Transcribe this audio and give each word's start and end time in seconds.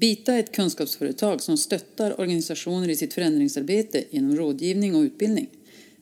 Bita 0.00 0.34
är 0.34 0.40
ett 0.40 0.52
kunskapsföretag 0.52 1.42
som 1.42 1.56
stöttar 1.56 2.20
organisationer 2.20 2.88
i 2.88 2.96
sitt 2.96 3.14
förändringsarbete 3.14 4.04
genom 4.10 4.36
rådgivning 4.36 4.94
och 4.94 5.02
utbildning. 5.02 5.48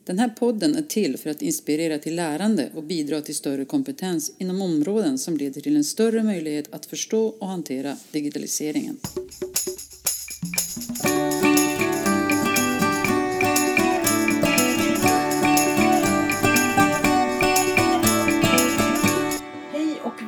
Den 0.04 0.18
här 0.18 0.28
podden 0.28 0.76
är 0.76 0.82
till 0.82 1.16
för 1.16 1.30
att 1.30 1.42
inspirera 1.42 1.98
till 1.98 2.16
lärande 2.16 2.70
och 2.74 2.82
bidra 2.82 3.20
till 3.20 3.34
större 3.34 3.64
kompetens 3.64 4.32
inom 4.38 4.62
områden 4.62 5.18
som 5.18 5.36
leder 5.36 5.60
till 5.60 5.76
en 5.76 5.84
större 5.84 6.22
möjlighet 6.22 6.74
att 6.74 6.86
förstå 6.86 7.26
och 7.26 7.46
hantera 7.46 7.96
digitaliseringen. 8.12 8.96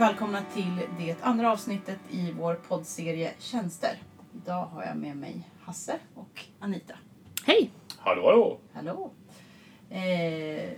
Och 0.00 0.06
välkomna 0.06 0.42
till 0.54 0.80
det 0.98 1.16
andra 1.22 1.52
avsnittet 1.52 1.98
i 2.10 2.32
vår 2.32 2.54
poddserie 2.54 3.32
Tjänster. 3.38 3.98
Idag 4.34 4.66
har 4.66 4.84
jag 4.84 4.96
med 4.96 5.16
mig 5.16 5.48
Hasse 5.60 5.98
och 6.14 6.44
Anita. 6.58 6.94
Hej! 7.44 7.70
Hallå, 7.98 8.22
hallå! 8.26 8.58
Hallå! 8.72 9.10
Eh, 9.90 10.70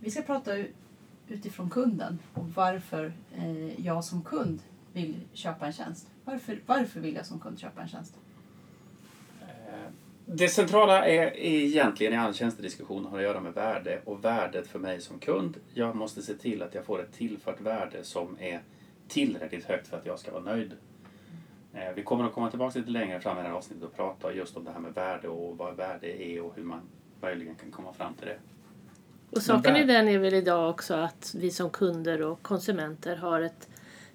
vi 0.00 0.10
ska 0.10 0.22
prata 0.22 0.50
utifrån 1.28 1.70
kunden 1.70 2.18
och 2.34 2.48
varför 2.48 3.12
eh, 3.36 3.80
jag 3.86 4.04
som 4.04 4.22
kund 4.22 4.62
vill 4.92 5.20
köpa 5.32 5.66
en 5.66 5.72
tjänst. 5.72 6.10
Varför, 6.24 6.60
varför 6.66 7.00
vill 7.00 7.14
jag 7.14 7.26
som 7.26 7.40
kund 7.40 7.58
köpa 7.58 7.82
en 7.82 7.88
tjänst? 7.88 8.14
Det 10.30 10.48
centrala 10.48 11.06
är 11.06 11.36
egentligen 11.36 12.12
i 12.12 12.16
all 12.16 12.34
tjänstediskussion 12.34 13.06
har 13.06 13.18
att 13.18 13.24
göra 13.24 13.40
med 13.40 13.54
värde 13.54 14.00
och 14.04 14.24
värdet 14.24 14.66
för 14.66 14.78
mig 14.78 15.00
som 15.00 15.18
kund. 15.18 15.56
Jag 15.74 15.96
måste 15.96 16.22
se 16.22 16.34
till 16.34 16.62
att 16.62 16.74
jag 16.74 16.84
får 16.84 17.02
ett 17.02 17.12
tillfört 17.12 17.60
värde 17.60 18.04
som 18.04 18.36
är 18.40 18.60
tillräckligt 19.08 19.64
högt 19.64 19.88
för 19.88 19.96
att 19.96 20.06
jag 20.06 20.18
ska 20.18 20.32
vara 20.32 20.42
nöjd. 20.42 20.72
Eh, 21.72 21.92
vi 21.94 22.02
kommer 22.02 22.24
att 22.24 22.32
komma 22.32 22.50
tillbaka 22.50 22.78
lite 22.78 22.90
längre 22.90 23.20
fram 23.20 23.38
i 23.38 23.42
det 23.42 23.48
här 23.48 23.54
avsnittet 23.54 23.84
och 23.84 23.96
prata 23.96 24.32
just 24.32 24.56
om 24.56 24.64
det 24.64 24.70
här 24.70 24.80
med 24.80 24.94
värde 24.94 25.28
och 25.28 25.56
vad 25.56 25.76
värde 25.76 26.22
är 26.22 26.40
och 26.40 26.52
hur 26.56 26.64
man 26.64 26.80
möjligen 27.20 27.54
kan 27.54 27.70
komma 27.70 27.92
fram 27.92 28.14
till 28.14 28.26
det. 28.26 28.38
Och 29.30 29.42
saken 29.42 29.76
i 29.76 29.84
den 29.84 30.08
är 30.08 30.18
väl 30.18 30.34
idag 30.34 30.70
också 30.70 30.94
att 30.94 31.34
vi 31.38 31.50
som 31.50 31.70
kunder 31.70 32.22
och 32.22 32.42
konsumenter 32.42 33.16
har 33.16 33.40
ett... 33.40 33.68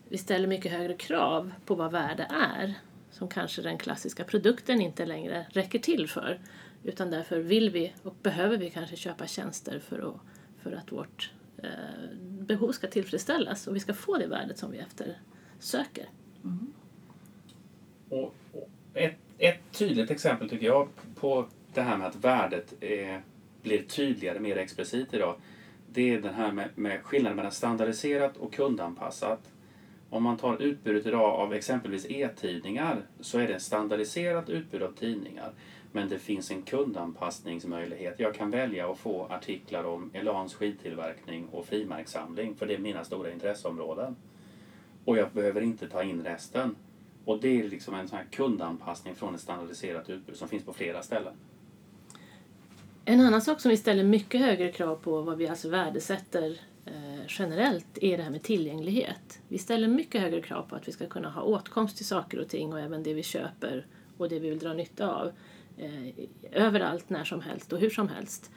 Vi 0.10 0.18
ställer 0.18 0.48
mycket 0.48 0.72
högre 0.72 0.94
krav 0.94 1.52
på 1.66 1.76
vad 1.76 1.92
värde 1.92 2.28
är. 2.30 2.76
Som 3.14 3.28
kanske 3.28 3.62
den 3.62 3.78
klassiska 3.78 4.24
produkten 4.24 4.82
inte 4.82 5.06
längre 5.06 5.46
räcker 5.50 5.80
till 5.80 6.10
för. 6.10 6.40
Utan 6.84 7.12
därför 7.12 7.40
vill 7.40 7.70
vi 7.70 7.94
och 8.04 8.16
behöver 8.22 8.58
vi 8.58 8.70
kanske 8.70 8.96
köpa 8.96 9.28
tjänster 9.28 9.80
för 9.80 10.00
att, 10.00 10.22
för 10.64 10.72
att 10.72 10.92
vårt 10.92 11.32
eh, 11.58 11.70
behov 12.20 12.72
ska 12.72 12.88
tillfredsställas 12.88 13.68
och 13.68 13.76
vi 13.76 13.80
ska 13.80 13.94
få 13.94 14.18
det 14.18 14.28
värdet 14.28 14.58
som 14.58 14.72
vi 14.72 14.78
eftersöker. 14.78 16.10
Och, 18.10 18.36
och 18.52 18.70
ett, 18.94 19.16
ett 19.38 19.60
tydligt 19.72 20.12
exempel 20.12 20.50
tycker 20.50 20.66
jag 20.66 20.90
på 21.16 21.48
det 21.74 21.82
här 21.82 21.98
med 21.98 22.08
att 22.08 22.16
värdet 22.16 22.84
är, 22.84 23.22
blir 23.62 23.84
tydligare, 23.84 24.40
mer 24.40 24.58
explicit 24.58 25.14
idag. 25.14 25.36
Det 25.92 26.14
är 26.14 26.22
den 26.22 26.34
här 26.34 26.52
med, 26.52 26.70
med 26.76 27.04
skillnaden 27.04 27.36
mellan 27.36 27.52
standardiserat 27.52 28.38
och 28.38 28.54
kundanpassat. 28.54 29.53
Om 30.14 30.24
man 30.24 30.38
tar 30.38 30.62
utbudet 30.62 31.06
idag 31.06 31.40
av 31.40 31.54
exempelvis 31.54 32.06
e-tidningar 32.10 33.02
så 33.20 33.40
är 33.40 33.48
det 33.48 33.54
ett 33.54 33.62
standardiserat 33.62 34.50
utbud 34.50 34.84
av 34.84 34.92
tidningar. 34.92 35.52
Men 35.92 36.10
det 36.10 36.20
finns 36.20 36.52
en 36.52 36.62
kundanpassningsmöjlighet. 36.62 38.20
Jag 38.20 38.36
kan 38.36 38.50
välja 38.50 38.92
att 38.92 38.98
få 38.98 39.26
artiklar 39.26 39.84
om 39.84 40.12
Elans 40.14 40.54
skidtillverkning 40.54 41.48
och 41.52 41.66
frimärkssamling 41.66 42.56
för 42.56 42.66
det 42.66 42.74
är 42.74 42.80
mina 42.80 43.04
stora 43.04 43.32
intresseområden. 43.32 44.16
Och 45.06 45.18
jag 45.18 45.32
behöver 45.32 45.62
inte 45.62 45.88
ta 45.88 46.04
in 46.04 46.24
resten. 46.24 46.76
Och 47.26 47.42
det 47.42 47.60
är 47.60 47.70
liksom 47.70 47.96
en 47.96 48.08
sån 48.08 48.18
här 48.18 48.26
kundanpassning 48.32 49.16
från 49.16 49.36
ett 49.36 49.42
standardiserat 49.42 50.10
utbud 50.10 50.36
som 50.36 50.48
finns 50.48 50.64
på 50.64 50.74
flera 50.74 51.04
ställen. 51.04 51.34
En 53.06 53.22
annan 53.22 53.42
sak 53.42 53.62
som 53.62 53.72
vi 53.72 53.78
ställer 53.78 54.04
mycket 54.04 54.42
högre 54.42 54.72
krav 54.72 54.96
på, 54.96 55.22
vad 55.22 55.38
vi 55.38 55.48
alltså 55.48 55.70
värdesätter 55.70 56.60
generellt, 57.28 57.98
är 58.02 58.18
det 58.18 58.24
här 58.24 58.30
med 58.30 58.44
tillgänglighet. 58.44 59.40
Vi 59.48 59.58
ställer 59.58 59.88
mycket 59.88 60.22
högre 60.22 60.42
krav 60.42 60.64
på 60.64 60.76
att 60.76 60.88
vi 60.88 60.92
ska 60.92 61.08
kunna 61.08 61.30
ha 61.30 61.42
åtkomst 61.42 61.98
till 61.98 62.06
saker 62.06 62.40
och 62.40 62.50
ting 62.50 62.74
och 62.74 62.80
även 62.80 63.04
det 63.04 63.14
vi 63.14 63.24
köper 63.24 63.86
och 64.18 64.30
det 64.30 64.40
vi 64.40 64.50
vill 64.50 64.60
dra 64.60 64.74
nytta 64.74 65.16
av 65.16 65.32
eh, 65.78 66.14
överallt, 66.52 67.10
när 67.10 67.24
som 67.24 67.42
helst 67.42 67.74
och 67.74 67.80
hur 67.80 67.90
som 67.90 68.10
helst. 68.10 68.52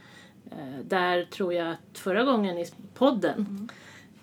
Eh, 0.51 0.81
där 0.85 1.25
tror 1.25 1.55
jag 1.55 1.71
att 1.71 1.99
förra 1.99 2.25
gången 2.25 2.59
i 2.59 2.67
podden 2.95 3.69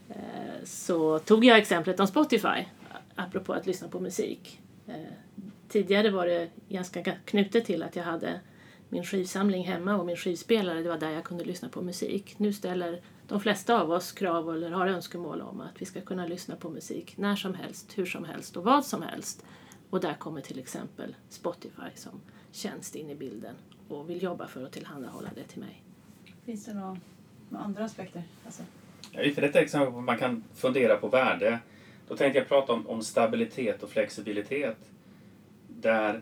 eh, 0.10 0.64
så 0.64 1.20
tog 1.20 1.46
jag 1.46 1.58
exemplet 1.58 2.00
om 2.00 2.08
Spotify, 2.08 2.66
apropå 3.16 3.54
att 3.54 3.66
lyssna 3.66 3.88
på 3.88 4.00
musik. 4.00 4.60
Tidigare 5.70 6.10
var 6.10 6.28
det 6.28 6.50
ganska 6.70 7.04
knutet 7.26 7.66
till 7.66 7.84
att 7.84 7.96
jag 7.96 8.04
hade 8.04 8.40
min 8.94 9.04
skivsamling 9.04 9.64
hemma 9.64 9.96
och 9.96 10.06
min 10.06 10.18
skivspelare, 10.18 10.82
det 10.82 10.90
var 10.90 10.98
där 10.98 11.10
jag 11.10 11.24
kunde 11.24 11.44
lyssna 11.44 11.70
på 11.70 11.82
musik. 11.82 12.36
Nu 12.38 12.54
ställer 12.54 13.02
de 13.28 13.40
flesta 13.40 13.82
av 13.82 13.92
oss 13.92 14.12
krav 14.12 14.50
eller 14.50 14.70
har 14.70 14.88
önskemål 14.88 15.42
om 15.42 15.62
att 15.62 15.82
vi 15.82 15.86
ska 15.86 16.02
kunna 16.02 16.26
lyssna 16.26 16.56
på 16.56 16.70
musik 16.70 17.18
när 17.18 17.36
som 17.36 17.54
helst, 17.54 17.98
hur 17.98 18.06
som 18.06 18.26
helst 18.26 18.58
och 18.58 18.64
vad 18.64 18.86
som 18.86 19.02
helst. 19.02 19.46
Och 19.90 20.02
där 20.02 20.14
kommer 20.14 20.42
till 20.42 20.60
exempel 20.60 21.16
Spotify 21.30 21.90
som 21.96 22.22
tjänst 22.52 22.96
in 22.96 23.10
i 23.10 23.16
bilden 23.16 23.56
och 23.88 24.10
vill 24.10 24.24
jobba 24.24 24.48
för 24.48 24.66
att 24.66 24.72
tillhandahålla 24.72 25.30
det 25.36 25.44
till 25.44 25.60
mig. 25.60 25.84
Finns 26.46 26.66
det 26.66 26.74
några, 26.74 26.98
andra 27.52 27.86
aspekter? 27.86 28.24
Alltså, 28.46 28.64
Ja, 29.12 29.34
För 29.36 29.42
detta 29.42 29.60
exempel 29.60 29.92
på 29.92 30.02
man 30.02 30.18
kan 30.18 30.44
fundera 30.56 30.98
på 30.98 31.08
värde. 31.08 31.60
Då 32.08 32.16
tänkte 32.16 32.40
jag 32.40 32.48
prata 32.48 32.74
om, 32.74 32.88
om 32.88 33.04
stabilitet 33.04 33.84
och 33.84 33.90
flexibilitet. 33.90 34.78
Där 35.68 36.22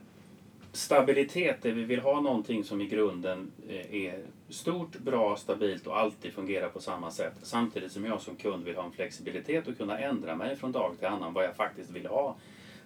stabilitet, 0.72 1.66
är 1.66 1.72
vi 1.72 1.84
vill 1.84 2.00
ha 2.00 2.22
någonting 2.22 2.64
som 2.64 2.82
i 2.82 2.88
grunden 2.88 3.52
eh, 3.70 3.96
är 3.96 4.20
stort, 4.50 4.98
bra, 4.98 5.36
stabilt 5.36 5.88
och 5.88 6.00
alltid 6.00 6.34
fungerar 6.34 6.70
på 6.70 6.80
samma 6.80 7.12
sätt. 7.12 7.34
Samtidigt 7.42 7.92
som 7.92 8.06
jag 8.06 8.22
som 8.22 8.36
kund 8.36 8.64
vill 8.64 8.76
ha 8.76 8.86
en 8.86 8.92
flexibilitet 8.92 9.68
och 9.68 9.78
kunna 9.78 10.00
ändra 10.00 10.36
mig 10.36 10.56
från 10.56 10.72
dag 10.72 10.96
till 11.00 11.08
annan 11.08 11.34
vad 11.34 11.44
jag 11.44 11.56
faktiskt 11.56 11.92
vill 11.92 12.06
ha. 12.06 12.36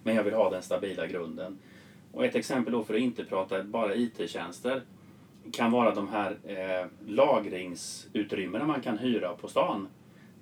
Men 0.02 0.16
jag 0.16 0.22
vill 0.22 0.34
ha 0.34 0.50
den 0.50 0.62
stabila 0.62 1.06
grunden. 1.06 1.58
Och 2.12 2.24
ett 2.24 2.34
exempel 2.34 2.72
då 2.72 2.84
för 2.84 2.94
att 2.94 3.00
inte 3.00 3.24
prata 3.24 3.62
bara 3.62 3.94
IT-tjänster 3.94 4.82
kan 5.52 5.70
vara 5.70 5.94
de 5.94 6.08
här 6.08 6.36
eh, 6.44 6.86
lagringsutrymmena 7.06 8.66
man 8.66 8.80
kan 8.80 8.98
hyra 8.98 9.32
på 9.32 9.48
stan. 9.48 9.88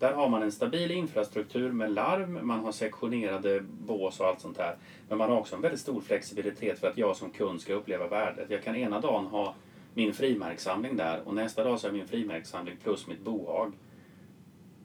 Där 0.04 0.12
har 0.12 0.28
man 0.28 0.42
en 0.42 0.52
stabil 0.52 0.90
infrastruktur 0.90 1.72
med 1.72 1.92
larm, 1.92 2.46
man 2.46 2.64
har 2.64 2.72
sektionerade 2.72 3.60
bås 3.60 4.20
och 4.20 4.26
allt 4.26 4.40
sånt 4.40 4.58
här. 4.58 4.76
Men 5.08 5.18
man 5.18 5.30
har 5.30 5.38
också 5.38 5.56
en 5.56 5.62
väldigt 5.62 5.80
stor 5.80 6.00
flexibilitet 6.00 6.78
för 6.78 6.88
att 6.88 6.98
jag 6.98 7.16
som 7.16 7.30
kund 7.30 7.60
ska 7.60 7.74
uppleva 7.74 8.08
värdet. 8.08 8.50
Jag 8.50 8.62
kan 8.62 8.76
ena 8.76 9.00
dagen 9.00 9.26
ha 9.26 9.54
min 9.94 10.14
frimärkssamling 10.14 10.96
där 10.96 11.20
och 11.24 11.34
nästa 11.34 11.64
dag 11.64 11.80
så 11.80 11.86
har 11.86 11.92
jag 11.92 11.98
min 11.98 12.08
frimärkssamling 12.08 12.76
plus 12.82 13.06
mitt 13.06 13.20
bohag. 13.20 13.72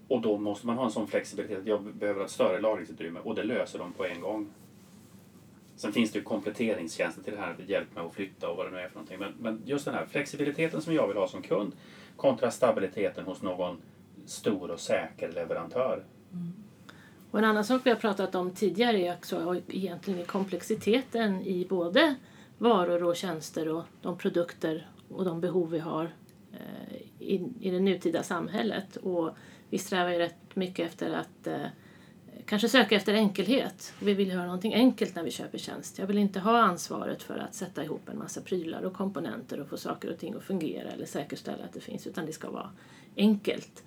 Och 0.07 0.21
då 0.21 0.37
måste 0.37 0.67
man 0.67 0.77
ha 0.77 0.85
en 0.85 0.91
sån 0.91 1.07
flexibilitet 1.07 1.59
att 1.59 1.67
jag 1.67 1.81
behöver 1.81 2.23
ett 2.23 2.31
större 2.31 2.61
lagringsutrymme 2.61 3.19
och 3.23 3.35
det 3.35 3.43
löser 3.43 3.79
de 3.79 3.93
på 3.93 4.05
en 4.05 4.21
gång. 4.21 4.47
Sen 5.75 5.93
finns 5.93 6.11
det 6.11 6.19
ju 6.19 6.23
kompletteringstjänster 6.23 7.23
till 7.23 7.33
det 7.33 7.39
här, 7.39 7.55
hjälp 7.67 7.95
med 7.95 8.03
att 8.03 8.13
flytta 8.13 8.49
och 8.49 8.57
vad 8.57 8.65
det 8.65 8.71
nu 8.71 8.79
är 8.79 8.87
för 8.87 8.95
någonting. 8.95 9.19
Men, 9.19 9.33
men 9.39 9.61
just 9.65 9.85
den 9.85 9.93
här 9.93 10.05
flexibiliteten 10.05 10.81
som 10.81 10.93
jag 10.93 11.07
vill 11.07 11.17
ha 11.17 11.27
som 11.27 11.41
kund 11.41 11.75
kontra 12.15 12.51
stabiliteten 12.51 13.25
hos 13.25 13.41
någon 13.41 13.81
stor 14.29 14.71
och 14.71 14.79
säker 14.79 15.31
leverantör. 15.31 16.03
Mm. 16.33 16.53
Och 17.31 17.39
en 17.39 17.45
annan 17.45 17.63
sak 17.63 17.81
vi 17.83 17.89
har 17.89 17.97
pratat 17.97 18.35
om 18.35 18.51
tidigare 18.51 18.97
är 18.97 19.13
också 19.13 19.61
egentligen 19.67 20.25
komplexiteten 20.25 21.41
i 21.41 21.65
både 21.69 22.15
varor 22.57 23.03
och 23.03 23.15
tjänster 23.15 23.67
och 23.67 23.83
de 24.01 24.17
produkter 24.17 24.87
och 25.09 25.25
de 25.25 25.41
behov 25.41 25.69
vi 25.69 25.79
har 25.79 26.11
eh, 26.51 26.95
i, 27.19 27.49
i 27.59 27.69
det 27.69 27.79
nutida 27.79 28.23
samhället. 28.23 28.95
Och 28.95 29.29
vi 29.69 29.77
strävar 29.77 30.11
ju 30.11 30.17
rätt 30.17 30.55
mycket 30.55 30.87
efter 30.87 31.13
att 31.13 31.47
eh, 31.47 31.65
kanske 32.45 32.69
söka 32.69 32.95
efter 32.95 33.13
enkelhet. 33.13 33.93
Vi 33.99 34.13
vill 34.13 34.31
ha 34.31 34.43
någonting 34.43 34.73
enkelt 34.73 35.15
när 35.15 35.23
vi 35.23 35.31
köper 35.31 35.57
tjänst. 35.57 35.99
Jag 35.99 36.07
vill 36.07 36.17
inte 36.17 36.39
ha 36.39 36.61
ansvaret 36.61 37.23
för 37.23 37.37
att 37.37 37.55
sätta 37.55 37.83
ihop 37.83 38.09
en 38.09 38.17
massa 38.17 38.41
prylar 38.41 38.81
och 38.81 38.93
komponenter 38.93 39.59
och 39.59 39.67
få 39.67 39.77
saker 39.77 40.11
och 40.11 40.19
ting 40.19 40.33
att 40.33 40.43
fungera 40.43 40.89
eller 40.89 41.05
säkerställa 41.05 41.63
att 41.63 41.73
det 41.73 41.79
finns, 41.79 42.07
utan 42.07 42.25
det 42.25 42.33
ska 42.33 42.51
vara 42.51 42.69
enkelt. 43.15 43.83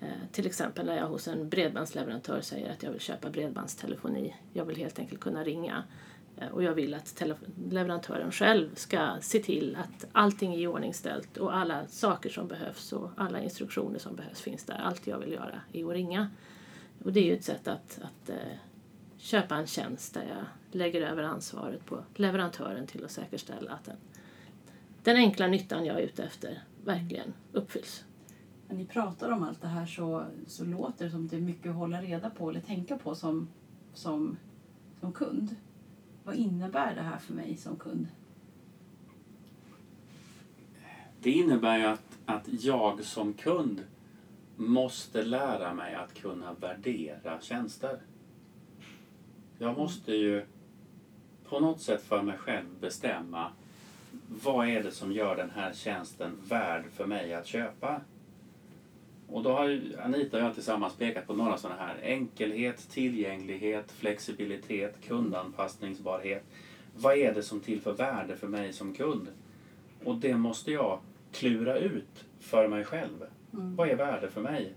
Eh, 0.00 0.08
till 0.32 0.46
exempel 0.46 0.86
när 0.86 0.96
jag 0.96 1.06
hos 1.06 1.28
en 1.28 1.48
bredbandsleverantör 1.48 2.40
säger 2.40 2.72
att 2.72 2.82
jag 2.82 2.90
vill 2.90 3.00
köpa 3.00 3.30
bredbandstelefoni. 3.30 4.36
Jag 4.52 4.64
vill 4.64 4.76
helt 4.76 4.98
enkelt 4.98 5.20
kunna 5.20 5.44
ringa. 5.44 5.84
Eh, 6.36 6.48
och 6.48 6.62
jag 6.62 6.74
vill 6.74 6.94
att 6.94 7.22
leverantören 7.70 8.32
själv 8.32 8.74
ska 8.74 9.16
se 9.20 9.38
till 9.38 9.76
att 9.76 10.06
allting 10.12 10.54
är 10.54 10.58
iordningställt 10.58 11.36
och 11.36 11.56
alla 11.56 11.86
saker 11.86 12.30
som 12.30 12.48
behövs 12.48 12.92
och 12.92 13.10
alla 13.16 13.42
instruktioner 13.42 13.98
som 13.98 14.16
behövs 14.16 14.40
finns 14.40 14.64
där. 14.64 14.78
Allt 14.78 15.06
jag 15.06 15.18
vill 15.18 15.32
göra 15.32 15.60
är 15.72 15.84
att 15.84 15.92
ringa. 15.92 16.30
Och 17.04 17.12
det 17.12 17.20
är 17.20 17.24
ju 17.24 17.34
ett 17.34 17.44
sätt 17.44 17.68
att, 17.68 18.00
att 18.02 18.30
eh, 18.30 18.36
köpa 19.18 19.56
en 19.56 19.66
tjänst 19.66 20.14
där 20.14 20.24
jag 20.28 20.44
lägger 20.78 21.02
över 21.02 21.22
ansvaret 21.22 21.86
på 21.86 22.04
leverantören 22.14 22.86
till 22.86 23.04
att 23.04 23.10
säkerställa 23.10 23.72
att 23.72 23.84
den, 23.84 23.96
den 25.02 25.16
enkla 25.16 25.46
nyttan 25.46 25.84
jag 25.84 25.96
är 25.96 26.02
ute 26.02 26.24
efter 26.24 26.62
verkligen 26.84 27.32
uppfylls. 27.52 28.04
När 28.70 28.76
ni 28.76 28.84
pratar 28.84 29.30
om 29.30 29.42
allt 29.42 29.62
det 29.62 29.68
här 29.68 29.86
så, 29.86 30.24
så 30.46 30.64
låter 30.64 31.04
det 31.04 31.10
som 31.10 31.24
att 31.24 31.30
det 31.30 31.36
är 31.36 31.40
mycket 31.40 31.70
att 31.70 31.76
hålla 31.76 32.02
reda 32.02 32.30
på 32.30 32.50
eller 32.50 32.60
tänka 32.60 32.98
på 32.98 33.14
som, 33.14 33.48
som, 33.94 34.36
som 35.00 35.12
kund. 35.12 35.56
vad 36.24 36.34
innebär 36.34 36.94
det 36.94 37.00
här 37.00 37.18
för 37.18 37.34
mig 37.34 37.56
som 37.56 37.76
kund? 37.76 38.08
Det 41.22 41.30
innebär 41.30 41.78
ju 41.78 41.84
att, 41.84 42.18
att 42.26 42.48
jag 42.48 43.04
som 43.04 43.32
kund 43.32 43.84
måste 44.56 45.22
lära 45.22 45.74
mig 45.74 45.94
att 45.94 46.14
kunna 46.14 46.52
värdera 46.52 47.40
tjänster. 47.40 48.00
Jag 49.58 49.78
måste 49.78 50.12
ju 50.12 50.46
på 51.48 51.60
något 51.60 51.80
sätt 51.80 52.02
för 52.02 52.22
mig 52.22 52.38
själv 52.38 52.66
bestämma 52.80 53.52
vad 54.44 54.68
är 54.68 54.82
det 54.82 54.90
som 54.90 55.12
gör 55.12 55.36
den 55.36 55.50
här 55.50 55.72
tjänsten 55.72 56.38
värd 56.48 56.84
för 56.92 57.06
mig 57.06 57.34
att 57.34 57.46
köpa? 57.46 58.00
Och 59.32 59.42
då 59.42 59.52
har 59.52 59.68
ju 59.68 59.96
Anita 60.00 60.36
och 60.36 60.42
jag 60.42 60.54
tillsammans 60.54 60.96
pekat 60.96 61.26
på 61.26 61.34
några 61.34 61.56
sådana 61.56 61.80
här. 61.80 61.98
Enkelhet, 62.02 62.88
tillgänglighet, 62.90 63.92
flexibilitet, 63.92 64.96
kundanpassningsbarhet. 65.06 66.44
Vad 66.96 67.16
är 67.16 67.34
det 67.34 67.42
som 67.42 67.60
tillför 67.60 67.92
värde 67.92 68.36
för 68.36 68.48
mig 68.48 68.72
som 68.72 68.94
kund? 68.94 69.28
Och 70.04 70.16
det 70.16 70.36
måste 70.36 70.72
jag 70.72 71.00
klura 71.32 71.78
ut 71.78 72.24
för 72.40 72.68
mig 72.68 72.84
själv. 72.84 73.24
Mm. 73.52 73.76
Vad 73.76 73.88
är 73.88 73.96
värde 73.96 74.30
för 74.30 74.40
mig? 74.40 74.74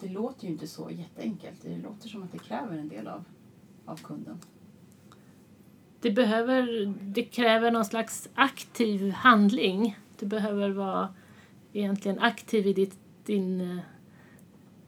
Det 0.00 0.08
låter 0.08 0.44
ju 0.44 0.52
inte 0.52 0.66
så 0.66 0.90
jätteenkelt. 0.90 1.62
Det 1.62 1.76
låter 1.76 2.08
som 2.08 2.22
att 2.22 2.32
det 2.32 2.38
kräver 2.38 2.78
en 2.78 2.88
del 2.88 3.08
av, 3.08 3.24
av 3.84 3.96
kunden. 3.96 4.40
Det, 6.00 6.10
behöver, 6.10 6.94
det 7.00 7.22
kräver 7.22 7.70
någon 7.70 7.84
slags 7.84 8.28
aktiv 8.34 9.10
handling. 9.10 9.98
Du 10.18 10.26
behöver 10.26 10.70
vara 10.70 11.14
egentligen 11.72 12.18
aktiv 12.18 12.66
i 12.66 12.72
ditt, 12.72 12.98
din, 13.28 13.60
eh, 13.60 13.78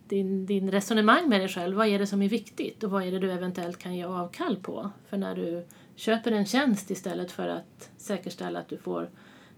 din, 0.08 0.46
din 0.46 0.70
resonemang 0.70 1.28
med 1.28 1.40
dig 1.40 1.48
själv. 1.48 1.76
Vad 1.76 1.87
är 1.87 1.98
det 1.98 2.06
som 2.06 2.22
är 2.22 2.28
viktigt 2.28 2.84
och 2.84 2.90
vad 2.90 3.02
är 3.02 3.12
det 3.12 3.19
du 3.19 3.32
eventuellt 3.32 3.78
kan 3.78 3.96
ge 3.96 4.04
avkall 4.04 4.56
på? 4.56 4.90
För 5.08 5.16
när 5.16 5.37
du 5.37 5.66
köper 5.94 6.32
en 6.32 6.46
tjänst 6.46 6.90
istället 6.90 7.32
för 7.32 7.48
att 7.48 7.90
säkerställa 7.96 8.58
att 8.58 8.69
du 8.69 8.78
får 8.78 9.10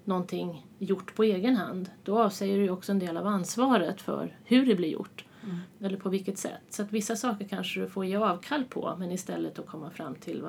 någonting 0.05 0.67
gjort 0.79 1.15
på 1.15 1.25
egen 1.25 1.57
hand, 1.57 1.91
då 2.03 2.19
avsäger 2.23 2.59
du 2.59 2.71
också 2.71 2.93
en 2.93 2.99
del 2.99 3.17
av 3.17 3.27
ansvaret 3.27 4.01
för 4.01 4.37
hur 4.45 4.67
det 4.67 4.75
blir 4.75 4.89
gjort. 4.89 5.25
Mm. 5.45 5.59
Eller 5.81 5.97
på 5.99 6.09
vilket 6.09 6.39
sätt. 6.39 6.63
Så 6.71 6.83
att 6.83 6.93
vissa 6.93 7.17
saker 7.17 7.49
kanske 7.49 7.81
du 7.81 7.89
får 7.89 8.05
ge 8.05 8.17
avkall 8.17 8.65
på 8.65 8.97
men 8.99 9.13
istället 9.13 9.59
att 9.59 9.67
komma 9.67 9.91
fram 9.91 10.15
till 10.15 10.47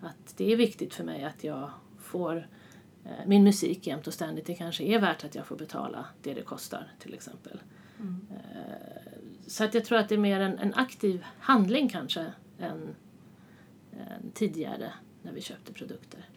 att 0.00 0.34
det 0.36 0.52
är 0.52 0.56
viktigt 0.56 0.94
för 0.94 1.04
mig 1.04 1.24
att 1.24 1.44
jag 1.44 1.70
får 2.00 2.46
min 3.26 3.44
musik 3.44 3.86
jämt 3.86 4.06
och 4.06 4.14
ständigt. 4.14 4.46
Det 4.46 4.54
kanske 4.54 4.84
är 4.84 4.98
värt 4.98 5.24
att 5.24 5.34
jag 5.34 5.46
får 5.46 5.56
betala 5.56 6.06
det 6.22 6.34
det 6.34 6.42
kostar 6.42 6.92
till 6.98 7.14
exempel. 7.14 7.60
Mm. 8.00 8.26
Eh, 8.30 9.12
så 9.46 9.64
att 9.64 9.74
jag 9.74 9.84
tror 9.84 9.98
att 9.98 10.08
det 10.08 10.14
är 10.14 10.18
mer 10.18 10.40
en, 10.40 10.58
en 10.58 10.74
aktiv 10.74 11.24
handling 11.38 11.88
kanske 11.88 12.32
än, 12.58 12.94
än 13.92 14.30
tidigare 14.34 14.92
när 15.22 15.32
vi 15.32 15.40
köpte 15.40 15.72
produkter. 15.72 16.28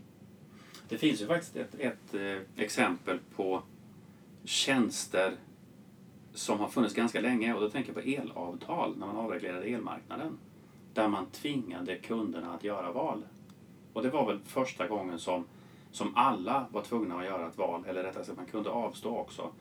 Det 0.90 0.98
finns 0.98 1.22
ju 1.22 1.28
faktiskt 1.28 1.56
ett, 1.56 1.76
ett 1.80 2.14
eh, 2.14 2.64
exempel 2.64 3.20
på 3.36 3.64
tjänster 4.44 5.36
som 6.34 6.60
har 6.60 6.68
funnits 6.68 6.94
ganska 6.94 7.22
länge 7.22 7.54
och 7.54 7.62
då 7.62 7.70
tänker 7.70 7.94
jag 7.94 8.04
på 8.04 8.10
elavtal 8.10 8.98
när 8.98 9.08
man 9.08 9.18
avreglerade 9.18 9.66
elmarknaden. 9.66 10.38
Där 10.94 11.08
man 11.08 11.26
tvingade 11.26 11.96
kunderna 11.96 12.54
att 12.54 12.64
göra 12.64 12.92
val. 12.92 13.24
Och 13.94 14.04
det 14.04 14.10
var 14.10 14.26
väl 14.28 14.40
första 14.46 14.88
gången 14.88 15.20
som, 15.20 15.46
som 15.92 16.16
alla 16.16 16.68
var 16.72 16.82
tvungna 16.82 17.20
att 17.20 17.26
göra 17.26 17.48
ett 17.48 17.58
val, 17.58 17.84
eller 17.88 18.04
rättare 18.04 18.24
sagt 18.24 18.38
man 18.38 18.46
kunde 18.46 18.70
avstå 18.70 19.18
också. 19.18 19.52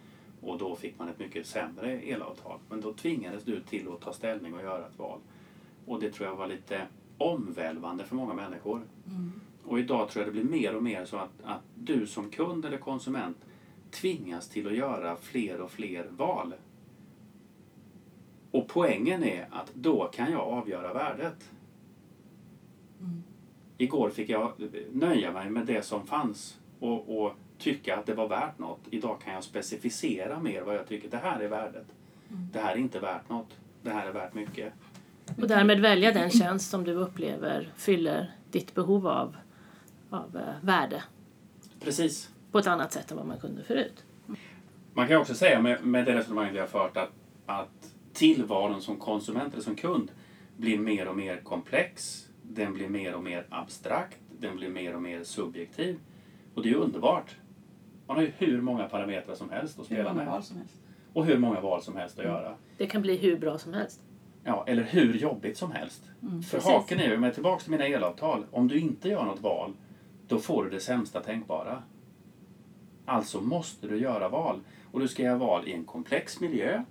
Och 0.41 0.59
då 0.59 0.77
fick 0.77 0.99
man 0.99 1.09
ett 1.09 1.19
mycket 1.19 1.47
sämre 1.47 2.01
elavtal. 2.01 2.59
Men 2.69 2.81
då 2.81 2.93
tvingades 2.93 3.45
du 3.45 3.61
till 3.61 3.89
att 3.89 4.01
ta 4.01 4.13
ställning 4.13 4.55
och 4.55 4.63
göra 4.63 4.87
ett 4.87 4.99
val. 4.99 5.19
Och 5.87 6.01
det 6.01 6.11
tror 6.11 6.29
jag 6.29 6.37
var 6.37 6.47
lite 6.47 6.87
omvälvande 7.19 8.05
för 8.05 8.17
många 8.17 8.35
människor. 8.35 8.83
Mm. 9.07 9.41
Och 9.65 9.79
idag 9.79 10.09
tror 10.09 10.25
jag 10.25 10.35
det 10.35 10.41
blir 10.41 10.51
mer 10.51 10.77
och 10.77 10.83
mer 10.83 11.05
så 11.05 11.17
att, 11.17 11.43
att 11.45 11.63
du 11.75 12.07
som 12.07 12.31
kund 12.31 12.65
eller 12.65 12.79
konsument 12.79 13.37
tvingas 13.91 14.49
till 14.49 14.67
att 14.67 14.77
göra 14.77 15.17
fler 15.17 15.61
och 15.61 15.71
fler 15.71 16.09
val. 16.11 16.55
Och 18.51 18.69
poängen 18.69 19.25
är 19.25 19.49
att 19.51 19.75
då 19.75 20.11
kan 20.13 20.33
jag 20.33 20.41
avgöra 20.41 20.93
värdet. 20.95 21.51
Mm. 23.01 23.23
Igår 23.79 24.11
fick 24.11 24.29
jag 24.29 24.53
nöja 24.93 25.33
mig 25.33 25.51
med 25.51 25.67
det 25.67 25.83
som 25.83 26.07
fanns 26.07 26.59
och, 26.81 27.23
och 27.23 27.33
tycka 27.59 27.97
att 27.97 28.07
det 28.07 28.15
var 28.15 28.29
värt 28.29 28.59
något. 28.59 28.81
Idag 28.91 29.21
kan 29.25 29.35
jag 29.35 29.45
specificera 29.45 30.41
mer 30.41 30.63
vad 30.63 30.75
jag 30.75 30.89
tycker. 30.89 31.11
Det 31.11 31.17
här 31.17 31.41
är 31.41 31.49
värdet. 31.49 31.87
Mm. 32.31 32.49
Det 32.53 32.59
här 32.59 32.73
är 32.73 32.79
inte 32.79 33.01
värt 33.01 33.29
något. 33.29 33.57
Det 33.83 33.91
här 33.91 34.07
är 34.07 34.13
värt 34.13 34.35
mycket. 34.35 34.73
Och 35.37 35.49
därmed 35.49 35.81
välja 35.81 36.13
den 36.13 36.31
tjänst 36.31 36.71
som 36.71 36.85
du 36.85 36.93
upplever 36.93 37.73
fyller 37.77 38.33
ditt 38.51 38.75
behov 38.75 39.07
av, 39.07 39.37
av 40.11 40.37
eh, 40.37 40.67
värde 40.67 41.03
Precis. 41.81 42.31
på 42.53 42.59
ett 42.59 42.67
annat 42.67 42.93
sätt 42.93 43.11
än 43.11 43.17
vad 43.17 43.27
man 43.27 43.41
kunde 43.41 43.65
förut. 43.65 44.05
Man 44.95 45.09
kan 45.09 45.17
också 45.17 45.35
säga 45.35 45.63
med, 45.63 45.85
med 45.85 46.05
det 46.05 46.15
resonemanget 46.15 46.55
vi 46.55 46.59
har 46.59 46.67
fört 46.67 46.97
att, 46.97 47.13
att 47.47 47.95
tillvaron 48.13 48.83
som 48.83 48.97
konsument 48.97 49.53
eller 49.53 49.63
som 49.63 49.77
kund 49.77 50.11
blir 50.57 50.79
mer 50.79 51.09
och 51.09 51.17
mer 51.17 51.37
komplex. 51.37 52.28
Den 52.49 52.73
blir 52.75 52.89
mer 52.89 53.15
och 53.15 53.23
mer 53.23 53.47
abstrakt. 53.49 54.19
Den 54.41 54.57
blir 54.57 54.69
mer 54.69 54.95
och 54.97 55.03
mer 55.03 55.23
subjektiv. 55.25 55.99
Och 56.55 56.63
det 56.63 56.69
är 56.69 56.71
ju 56.71 56.79
underbart. 56.79 57.37
Man 58.07 58.17
har 58.17 58.25
ju 58.25 58.33
hur 58.39 58.61
många 58.61 58.89
parametrar 58.89 59.35
som 59.35 59.51
helst 59.51 59.79
att 59.79 59.87
spela 59.87 60.15
med. 60.15 60.27
val 60.27 60.43
som 60.43 60.57
helst. 60.57 60.75
Och 61.13 61.25
hur 61.27 61.39
många 61.39 61.61
val 61.61 61.83
som 61.83 61.97
helst 61.97 62.19
att 62.19 62.25
göra. 62.25 62.55
Det 62.77 62.87
kan 62.87 63.03
bli 63.03 63.17
hur 63.17 63.39
bra 63.39 63.59
som 63.59 63.75
helst. 63.75 64.03
Ja, 64.45 64.65
eller 64.67 64.83
hur 64.83 65.15
jobbigt 65.15 65.57
som 65.57 65.73
helst. 65.73 66.11
Mm, 66.23 66.43
För 66.43 66.57
precis. 66.57 66.71
haken 66.73 66.99
är 66.99 67.09
ju, 67.09 67.19
med 67.19 67.35
tillbaks 67.35 67.65
till 67.65 67.71
mina 67.71 67.87
elavtal, 67.87 68.47
om 68.51 68.69
du 68.69 68.79
inte 68.81 69.09
gör 69.09 69.25
något 69.25 69.41
val, 69.41 69.73
då 70.29 70.39
får 70.39 70.65
du 70.65 70.71
det 70.71 70.81
sämsta 70.81 71.21
tänkbara. 71.21 71.83
Alltså 73.05 73.41
måste 73.41 73.89
du 73.89 73.97
göra 73.99 74.29
val. 74.29 74.61
Och 74.93 75.01
du 75.01 75.09
ska 75.09 75.23
göra 75.23 75.39
val 75.39 75.69
i 75.69 75.73
en 75.73 75.85
komplex 75.85 76.41
miljö. 76.41 76.85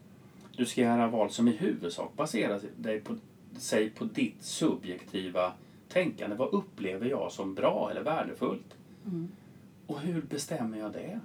Du 0.56 0.66
ska 0.66 0.82
göra 0.82 1.08
val 1.08 1.30
som 1.30 1.48
i 1.48 1.52
huvudsak 1.52 2.14
baserar 2.16 2.62
dig 2.76 3.00
på, 3.02 3.16
sig 3.62 3.90
på 3.90 4.06
ditt 4.06 4.44
subjektiva 4.44 5.54
tänkande. 5.90 6.36
Vad 6.36 6.54
upplever 6.54 7.06
jag 7.06 7.32
som 7.32 7.56
bra 7.56 7.92
eller 7.92 8.04
värdefullt? 8.04 8.78
Mm. 9.06 9.28
Och 9.88 10.00
hur 10.00 10.22
bestämmer 10.22 10.78
jag 10.78 10.94
det? 10.94 11.20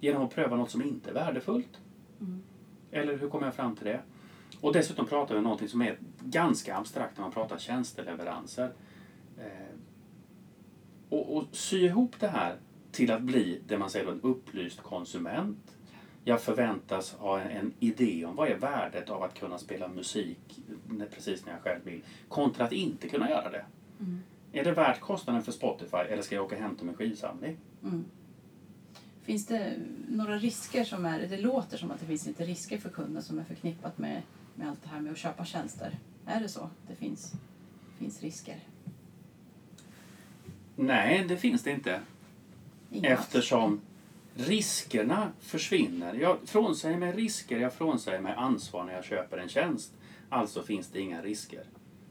Genom 0.00 0.22
att 0.22 0.34
pröva 0.34 0.56
något 0.56 0.70
som 0.70 0.82
inte 0.82 1.10
är 1.10 1.14
värdefullt? 1.14 1.80
Mm. 2.20 2.42
Eller 2.90 3.18
hur 3.18 3.28
kommer 3.28 3.46
jag 3.46 3.54
fram 3.54 3.76
till 3.76 3.86
det? 3.86 4.00
Och 4.60 4.72
dessutom 4.72 5.06
pratar 5.06 5.34
vi 5.34 5.38
om 5.38 5.44
något 5.44 5.70
som 5.70 5.82
är 5.82 5.98
ganska 6.20 6.76
abstrakt 6.76 7.16
när 7.16 7.22
man 7.22 7.32
pratar 7.32 7.58
tjänsteleveranser. 7.58 8.72
Eh, 9.38 9.76
och, 11.08 11.36
och 11.36 11.44
sy 11.52 11.84
ihop 11.84 12.14
det 12.20 12.28
här 12.28 12.56
till 12.92 13.10
att 13.10 13.22
bli 13.22 13.60
det 13.66 13.78
man 13.78 13.90
säger 13.90 14.12
en 14.12 14.20
upplyst 14.20 14.80
konsument. 14.80 15.76
Jag 16.24 16.42
förväntas 16.42 17.12
ha 17.12 17.40
en, 17.40 17.50
en 17.50 17.72
idé 17.80 18.24
om 18.24 18.36
vad 18.36 18.48
är 18.48 18.56
värdet 18.56 19.10
av 19.10 19.22
att 19.22 19.38
kunna 19.38 19.58
spela 19.58 19.88
musik 19.88 20.60
precis 21.14 21.46
när 21.46 21.52
jag 21.52 21.62
själv 21.62 21.84
vill. 21.84 22.02
Kontra 22.28 22.64
att 22.64 22.72
inte 22.72 23.08
kunna 23.08 23.30
göra 23.30 23.50
det. 23.50 23.64
Mm. 24.00 24.22
Är 24.52 24.64
det 24.64 24.72
värt 24.72 25.00
kostnaden 25.00 25.42
för 25.42 25.52
Spotify 25.52 25.96
eller 25.96 26.22
ska 26.22 26.34
jag 26.34 26.44
åka 26.44 26.58
hem 26.58 26.76
till 26.76 26.86
min 26.86 26.94
skivsamling? 26.94 27.56
Mm. 27.82 28.04
Finns 29.22 29.46
det 29.46 29.72
några 30.08 30.38
risker 30.38 30.84
som 30.84 31.04
är, 31.04 31.26
det 31.26 31.36
låter 31.36 31.76
som 31.76 31.90
att 31.90 32.00
det 32.00 32.06
finns 32.06 32.26
lite 32.26 32.44
risker 32.44 32.78
för 32.78 32.88
kunden 32.88 33.22
som 33.22 33.38
är 33.38 33.44
förknippat 33.44 33.98
med, 33.98 34.22
med 34.54 34.68
allt 34.68 34.82
det 34.82 34.88
här 34.88 35.00
med 35.00 35.12
att 35.12 35.18
köpa 35.18 35.44
tjänster. 35.44 35.98
Är 36.26 36.40
det 36.40 36.48
så? 36.48 36.70
Det 36.88 36.94
finns, 36.94 37.32
finns 37.98 38.22
risker? 38.22 38.56
Nej, 40.76 41.24
det 41.28 41.36
finns 41.36 41.62
det 41.62 41.70
inte. 41.70 42.00
Inga? 42.90 43.08
Eftersom 43.08 43.80
riskerna 44.38 45.32
försvinner. 45.40 46.14
Jag 46.14 46.38
frånsäger 46.44 46.98
mig 46.98 47.12
risker, 47.12 47.58
jag 47.58 47.72
frånsäger 47.72 48.20
mig 48.20 48.34
ansvar 48.36 48.84
när 48.84 48.92
jag 48.94 49.04
köper 49.04 49.38
en 49.38 49.48
tjänst. 49.48 49.92
Alltså 50.28 50.62
finns 50.62 50.88
det 50.90 51.00
inga 51.00 51.22
risker. 51.22 51.64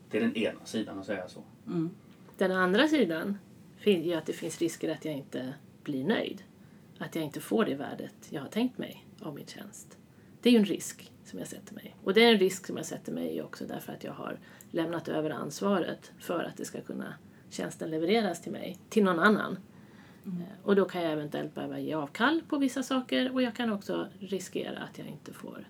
Det 0.10 0.18
är 0.18 0.22
den 0.22 0.38
ena 0.38 0.66
sidan 0.66 1.00
att 1.00 1.06
säga 1.06 1.28
så. 1.28 1.44
Mm. 1.68 1.90
Den 2.38 2.52
andra 2.52 2.88
sidan 2.88 3.38
är 3.84 4.18
att 4.18 4.26
det 4.26 4.34
finns 4.34 4.60
risker 4.60 4.92
att 4.92 5.06
jag 5.06 5.14
inte 5.14 5.54
blir 5.84 6.04
nöjd. 6.04 6.44
Att 6.98 7.16
jag 7.16 7.24
inte 7.24 7.42
får 7.42 7.66
det 7.66 7.76
värdet 7.76 8.16
jag 8.30 8.42
har 8.42 8.50
tänkt 8.50 8.78
mig 8.78 9.06
av 9.22 9.36
min 9.36 9.46
tjänst. 9.46 9.98
Det 10.42 10.50
är 10.50 10.54
ju 10.54 10.60
en 10.60 10.66
risk 10.66 11.12
som 11.24 11.40
jag 11.40 11.48
sätter 11.48 11.76
mig. 11.76 11.96
Och 12.04 12.14
det 12.14 12.24
är 12.24 12.34
en 12.34 12.40
risk 12.40 12.68
som 12.68 12.78
jag 12.78 12.86
sätter 12.86 13.12
mig 13.12 13.42
också 13.42 13.66
därför 13.66 13.94
att 13.94 14.04
jag 14.04 14.14
har 14.14 14.40
lämnat 14.72 15.08
över 15.08 15.30
ansvaret 15.30 16.12
för 16.20 16.44
att 16.44 16.58
det 16.58 16.66
ska 16.66 16.82
kunna 16.82 17.14
tjänsten 17.50 17.92
levereras 17.92 18.42
till 18.42 18.52
mig, 18.52 18.78
till 18.90 19.04
någon 19.04 19.20
annan. 19.20 19.58
Mm. 20.28 20.42
Eh, 20.42 20.48
Och 20.64 20.76
då 20.76 20.86
kan 20.86 21.02
jag 21.02 21.12
eventuellt 21.12 21.56
behöva 21.56 21.80
ge 21.80 21.94
avkall 21.94 22.42
på 22.48 22.58
vissa 22.58 22.84
saker 22.84 23.32
och 23.34 23.42
jag 23.42 23.56
kan 23.56 23.72
också 23.74 24.08
riskera 24.20 24.80
att 24.80 24.98
jag 24.98 25.08
inte 25.08 25.34
får 25.34 25.68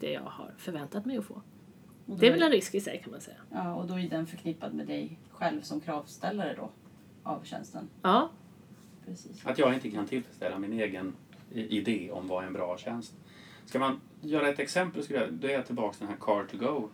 det 0.00 0.12
jag 0.12 0.20
har 0.22 0.54
förväntat 0.58 1.06
mig 1.06 1.16
att 1.18 1.24
få. 1.24 1.42
Det 2.06 2.26
är 2.26 2.32
väl 2.32 2.42
en 2.42 2.50
risk 2.50 2.74
i 2.74 2.80
sig 2.80 3.00
kan 3.02 3.10
man 3.10 3.20
säga. 3.20 3.36
Ja, 3.50 3.74
och 3.74 3.86
då 3.86 3.98
är 3.98 4.08
den 4.08 4.26
förknippad 4.26 4.74
med 4.74 4.86
dig 4.86 5.18
själv 5.30 5.60
som 5.60 5.80
kravställare 5.80 6.54
då 6.56 6.70
av 7.22 7.44
tjänsten. 7.44 7.88
Ja, 8.02 8.30
Precis. 9.06 9.46
Att 9.46 9.58
jag 9.58 9.74
inte 9.74 9.90
kan 9.90 10.06
tillfredsställa 10.06 10.58
min 10.58 10.72
egen 10.72 11.12
idé 11.52 12.10
om 12.12 12.28
vad 12.28 12.44
en 12.44 12.52
bra 12.52 12.78
tjänst. 12.78 13.14
Ska 13.64 13.78
man 13.78 14.00
göra 14.20 14.48
ett 14.48 14.58
exempel, 14.58 15.02
skulle 15.02 15.18
jag, 15.20 15.32
då 15.32 15.48
är 15.48 15.52
jag 15.52 15.66
tillbaka 15.66 15.92
till 15.98 16.06
den 16.06 16.08
här 16.08 16.20
Car 16.20 16.44
to 16.44 16.56
Go. 16.56 16.88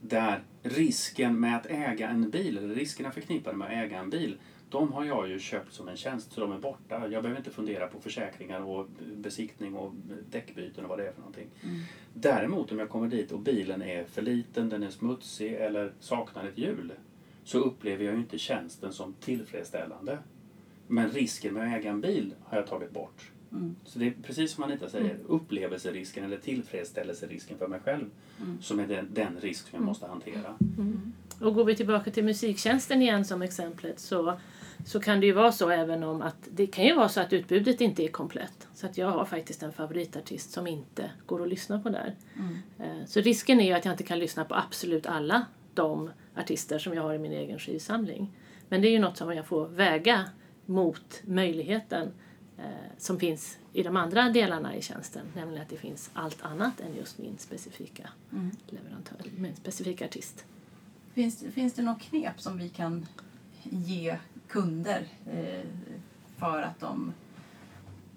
Där 0.00 0.42
risken 0.62 1.40
med 1.40 1.56
att 1.56 1.66
äga 1.66 2.08
en 2.08 2.30
bil, 2.30 2.58
eller 2.58 2.74
riskerna 2.74 3.10
förknippade 3.10 3.56
med 3.56 3.66
att 3.66 3.72
äga 3.72 3.98
en 3.98 4.10
bil, 4.10 4.38
de 4.74 4.92
har 4.92 5.04
jag 5.04 5.28
ju 5.28 5.38
köpt 5.38 5.72
som 5.72 5.88
en 5.88 5.96
tjänst 5.96 6.32
så 6.32 6.40
de 6.40 6.52
är 6.52 6.58
borta. 6.58 7.08
Jag 7.08 7.22
behöver 7.22 7.36
inte 7.36 7.50
fundera 7.50 7.86
på 7.86 8.00
försäkringar 8.00 8.60
och 8.60 8.86
besiktning 9.16 9.74
och 9.74 9.92
däckbyten 10.30 10.84
och 10.84 10.90
vad 10.90 10.98
det 10.98 11.08
är 11.08 11.12
för 11.12 11.18
någonting. 11.20 11.46
Mm. 11.62 11.76
Däremot 12.14 12.72
om 12.72 12.78
jag 12.78 12.88
kommer 12.88 13.08
dit 13.08 13.32
och 13.32 13.40
bilen 13.40 13.82
är 13.82 14.04
för 14.04 14.22
liten, 14.22 14.68
den 14.68 14.82
är 14.82 14.90
smutsig 14.90 15.52
eller 15.54 15.92
saknar 16.00 16.44
ett 16.44 16.58
hjul 16.58 16.92
så 17.44 17.58
upplever 17.58 18.04
jag 18.04 18.14
ju 18.14 18.20
inte 18.20 18.38
tjänsten 18.38 18.92
som 18.92 19.12
tillfredsställande. 19.20 20.18
Men 20.86 21.10
risken 21.10 21.54
med 21.54 21.68
att 21.74 21.80
äga 21.80 21.90
en 21.90 22.00
bil 22.00 22.34
har 22.44 22.58
jag 22.58 22.66
tagit 22.66 22.90
bort. 22.90 23.30
Mm. 23.52 23.76
Så 23.84 23.98
det 23.98 24.06
är 24.06 24.14
precis 24.22 24.52
som 24.52 24.64
Anita 24.64 24.88
säger, 24.88 25.16
upplevelserisken 25.28 26.24
eller 26.24 26.36
tillfredsställelserisken 26.36 27.58
för 27.58 27.68
mig 27.68 27.80
själv 27.84 28.10
Mm. 28.42 28.62
som 28.62 28.80
är 28.80 28.86
den, 28.86 29.08
den 29.12 29.36
risk 29.40 29.60
som 29.62 29.70
jag 29.72 29.78
Mm. 29.78 29.86
måste 29.86 30.06
hantera. 30.06 30.58
Och 31.40 31.54
går 31.54 31.64
vi 31.64 31.76
tillbaka 31.76 32.10
till 32.10 32.24
musiktjänsten 32.24 33.02
igen 33.02 33.24
som 33.24 33.42
exemplet 33.42 33.98
så, 34.00 34.38
så 34.84 35.00
kan 35.00 35.20
det 35.20 35.26
ju 35.26 35.32
vara 35.32 35.52
så 35.52 35.70
även 35.70 36.02
om 36.02 36.22
att 36.22 36.48
det 36.50 36.66
kan 36.66 36.84
ju 36.84 36.94
vara 36.94 37.08
så 37.08 37.20
att 37.20 37.32
utbudet 37.32 37.80
inte 37.80 38.04
är 38.04 38.08
komplett. 38.08 38.68
Så 38.74 38.86
att 38.86 38.98
jag 38.98 39.10
har 39.10 39.24
faktiskt 39.24 39.62
en 39.62 39.72
favoritartist 39.72 40.50
som 40.50 40.66
inte 40.66 41.10
går 41.26 41.42
att 41.42 41.48
lyssna 41.48 41.80
på 41.80 41.88
där. 41.88 42.14
Mm. 42.36 42.56
Eh, 42.78 43.06
Så 43.06 43.20
risken 43.20 43.60
är 43.60 43.64
ju 43.66 43.72
att 43.72 43.84
jag 43.84 43.92
inte 43.94 44.04
kan 44.04 44.18
lyssna 44.18 44.44
på 44.44 44.54
absolut 44.54 45.06
alla 45.06 45.46
de 45.74 46.10
artister 46.36 46.78
som 46.78 46.94
jag 46.94 47.02
har 47.02 47.14
i 47.14 47.18
min 47.18 47.32
egen 47.32 47.58
skivsamling. 47.58 48.32
Men 48.68 48.82
det 48.82 48.88
är 48.88 48.92
ju 48.92 48.98
något 48.98 49.16
som 49.16 49.32
jag 49.36 49.46
får 49.46 49.66
väga 49.68 50.24
mot 50.66 51.20
möjligheten 51.24 52.12
eh, 52.58 52.64
som 52.98 53.18
finns 53.20 53.58
i 53.72 53.82
de 53.82 53.96
andra 53.96 54.28
delarna 54.30 54.76
i 54.76 54.82
tjänsten. 54.82 55.26
Nämligen 55.34 55.62
att 55.62 55.68
det 55.68 55.76
finns 55.76 56.10
allt 56.12 56.42
annat 56.42 56.80
än 56.80 56.96
just 56.96 57.18
min 57.18 57.38
specifika 57.38 58.10
Mm. 58.32 58.50
leverantör, 58.66 59.16
min 59.36 59.56
specifika 59.56 60.04
artist. 60.04 60.44
Finns, 61.14 61.44
finns 61.54 61.74
det 61.74 61.82
något 61.82 62.00
knep 62.02 62.40
som 62.40 62.58
vi 62.58 62.68
kan 62.68 63.06
ge 63.62 64.16
kunder 64.48 65.06
eh, 65.26 65.66
för 66.36 66.62
att 66.62 66.80
de 66.80 67.12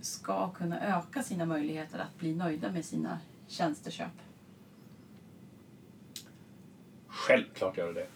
ska 0.02 0.50
kunna 0.50 0.98
öka 0.98 1.24
sina 1.24 1.46
möjligheter 1.46 2.00
att 2.00 2.20
bli 2.20 2.36
nöjda 2.36 2.72
med 2.72 2.86
sina 2.86 3.20
tjänsteköp? 3.48 4.12
Självklart 7.08 7.78
gör 7.78 7.94
det 7.94 8.08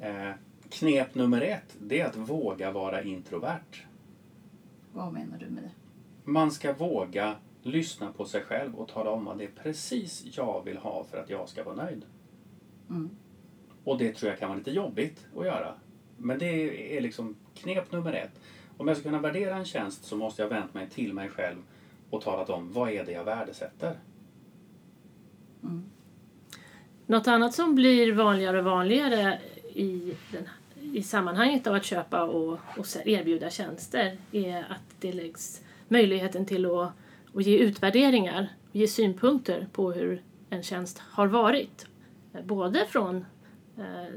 det. 0.00 0.08
Eh, 0.08 0.34
knep 0.68 1.14
nummer 1.14 1.40
ett, 1.40 1.76
det 1.80 2.00
är 2.00 2.06
att 2.06 2.16
våga 2.16 2.70
vara 2.70 3.02
introvert. 3.02 3.84
Vad 4.92 5.12
menar 5.12 5.38
du 5.38 5.50
med 5.50 5.62
det? 5.62 5.70
Man 6.24 6.50
ska 6.50 6.72
våga 6.72 7.36
lyssna 7.62 8.12
på 8.12 8.24
sig 8.24 8.42
själv 8.42 8.74
och 8.74 8.88
tala 8.88 9.10
om 9.10 9.24
vad 9.24 9.38
det 9.38 9.44
är 9.44 9.50
precis 9.62 10.36
jag 10.36 10.64
vill 10.64 10.76
ha 10.76 11.04
för 11.04 11.18
att 11.18 11.30
jag 11.30 11.48
ska 11.48 11.64
vara 11.64 11.76
nöjd. 11.76 12.04
Mm. 12.90 13.10
Och 13.84 13.98
det 13.98 14.12
tror 14.14 14.30
jag 14.30 14.38
kan 14.38 14.48
vara 14.48 14.58
lite 14.58 14.70
jobbigt 14.70 15.26
att 15.36 15.46
göra. 15.46 15.74
Men 16.18 16.38
det 16.38 16.96
är 16.96 17.00
liksom 17.00 17.36
knep 17.54 17.92
nummer 17.92 18.12
ett. 18.12 18.40
Om 18.76 18.88
jag 18.88 18.96
ska 18.96 19.08
kunna 19.08 19.20
värdera 19.20 19.56
en 19.56 19.64
tjänst 19.64 20.04
så 20.04 20.16
måste 20.16 20.42
jag 20.42 20.48
vänt 20.48 20.74
mig 20.74 20.88
till 20.90 21.12
mig 21.12 21.28
själv 21.28 21.56
och 22.10 22.22
talat 22.22 22.50
om 22.50 22.72
vad 22.72 22.90
är 22.90 23.04
det 23.04 23.12
jag 23.12 23.24
värdesätter. 23.24 23.98
Mm. 25.62 25.84
Något 27.06 27.26
annat 27.26 27.54
som 27.54 27.74
blir 27.74 28.12
vanligare 28.12 28.58
och 28.58 28.64
vanligare 28.64 29.38
i, 29.74 30.14
den, 30.32 30.48
i 30.94 31.02
sammanhanget 31.02 31.66
av 31.66 31.74
att 31.74 31.84
köpa 31.84 32.22
och, 32.22 32.58
och 32.78 32.86
erbjuda 33.04 33.50
tjänster 33.50 34.18
är 34.32 34.58
att 34.58 35.00
det 35.00 35.12
läggs 35.12 35.62
möjligheten 35.88 36.46
till 36.46 36.66
att, 36.66 36.92
att 37.34 37.46
ge 37.46 37.58
utvärderingar, 37.58 38.48
ge 38.72 38.88
synpunkter 38.88 39.68
på 39.72 39.92
hur 39.92 40.22
en 40.50 40.62
tjänst 40.62 40.98
har 40.98 41.26
varit. 41.26 41.86
Både 42.44 42.86
från 42.86 43.24
Eh, 43.78 44.14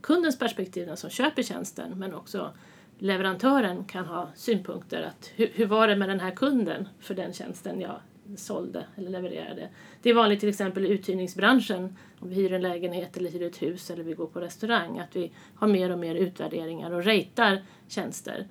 kundens 0.00 0.38
perspektiv, 0.38 0.86
den 0.86 0.96
som 0.96 1.10
köper 1.10 1.42
tjänsten, 1.42 1.98
men 1.98 2.14
också 2.14 2.52
leverantören 2.98 3.84
kan 3.84 4.06
ha 4.06 4.30
synpunkter 4.34 5.02
att 5.02 5.30
hur, 5.36 5.50
hur 5.54 5.66
var 5.66 5.88
det 5.88 5.96
med 5.96 6.08
den 6.08 6.20
här 6.20 6.30
kunden 6.30 6.88
för 7.00 7.14
den 7.14 7.32
tjänsten 7.32 7.80
jag 7.80 8.00
sålde 8.36 8.84
eller 8.96 9.10
levererade. 9.10 9.68
Det 10.02 10.10
är 10.10 10.14
vanligt 10.14 10.40
till 10.40 10.48
exempel 10.48 10.86
i 10.86 10.88
uthyrningsbranschen, 10.88 11.96
om 12.18 12.28
vi 12.28 12.34
hyr 12.34 12.52
en 12.52 12.62
lägenhet 12.62 13.16
eller 13.16 13.30
hyr 13.30 13.42
ett 13.42 13.62
hus 13.62 13.90
eller 13.90 14.04
vi 14.04 14.14
går 14.14 14.26
på 14.26 14.40
restaurang, 14.40 14.98
att 14.98 15.16
vi 15.16 15.32
har 15.54 15.68
mer 15.68 15.90
och 15.90 15.98
mer 15.98 16.14
utvärderingar 16.14 16.90
och 16.90 17.04
ratear 17.04 17.62
tjänster. 17.88 18.46